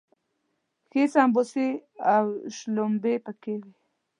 [0.89, 1.67] ښې سمبوسې
[2.15, 2.25] او
[2.57, 3.71] شلومبې پکې وي.